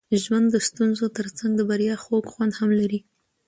ژوند 0.21 0.47
د 0.51 0.55
ستونزو 0.67 1.05
ترڅنګ 1.17 1.51
د 1.57 1.61
بریا 1.69 1.95
خوږ 2.03 2.25
خوند 2.33 2.53
هم 2.59 2.69
لري. 2.79 2.99